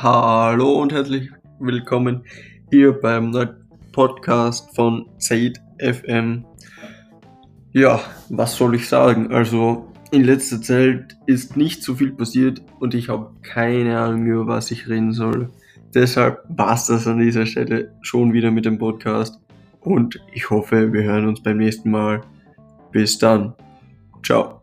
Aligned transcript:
Hallo 0.00 0.80
und 0.80 0.92
herzlich 0.92 1.28
willkommen 1.58 2.22
hier 2.70 2.92
beim 2.92 3.36
Podcast 3.90 4.72
von 4.76 5.06
Said 5.18 5.60
FM. 5.80 6.44
Ja, 7.72 8.00
was 8.28 8.54
soll 8.54 8.76
ich 8.76 8.88
sagen? 8.88 9.32
Also 9.32 9.88
in 10.12 10.22
letzter 10.22 10.62
Zeit 10.62 11.16
ist 11.26 11.56
nicht 11.56 11.82
so 11.82 11.96
viel 11.96 12.12
passiert 12.12 12.62
und 12.78 12.94
ich 12.94 13.08
habe 13.08 13.32
keine 13.42 13.98
Ahnung 13.98 14.24
über 14.26 14.46
was 14.46 14.70
ich 14.70 14.88
reden 14.88 15.12
soll. 15.12 15.50
Deshalb 15.92 16.44
war 16.48 16.74
es 16.74 16.86
das 16.86 17.08
an 17.08 17.18
dieser 17.18 17.44
Stelle 17.44 17.90
schon 18.00 18.32
wieder 18.32 18.52
mit 18.52 18.66
dem 18.66 18.78
Podcast 18.78 19.40
und 19.80 20.20
ich 20.32 20.48
hoffe, 20.48 20.92
wir 20.92 21.02
hören 21.02 21.26
uns 21.26 21.42
beim 21.42 21.56
nächsten 21.56 21.90
Mal. 21.90 22.20
Bis 22.92 23.18
dann. 23.18 23.52
Ciao. 24.22 24.60